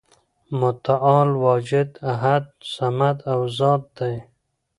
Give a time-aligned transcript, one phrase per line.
[0.59, 4.15] متعال واجد، احد، صمد او ذات دی،